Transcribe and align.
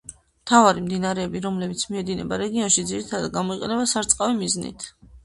მთავარი 0.43 0.81
მდინარეები 0.85 1.41
რომლებიც 1.43 1.83
მიედინება 1.95 2.39
რეგიონში 2.45 2.85
ძირითადათ 2.93 3.35
გამოიყენება 3.37 3.85
სარწყავი 3.93 4.39
მიზნით. 4.41 4.89